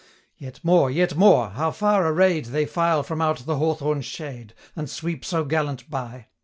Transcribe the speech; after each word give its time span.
Yet 0.35 0.61
more! 0.63 0.89
yet 0.89 1.15
more! 1.15 1.49
how 1.51 1.69
far 1.69 2.07
array'd 2.11 2.45
They 2.45 2.65
file 2.65 3.03
from 3.03 3.21
out 3.21 3.45
the 3.45 3.57
hawthorn 3.57 4.01
shade, 4.01 4.55
630 4.73 4.73
And 4.79 4.89
sweep 4.89 5.23
so 5.23 5.45
gallant 5.45 5.91
by! 5.91 6.25